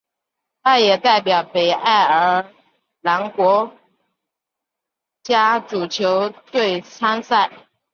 [0.63, 2.51] 他也代表北爱尔
[3.01, 3.71] 兰国
[5.21, 7.51] 家足球队参赛。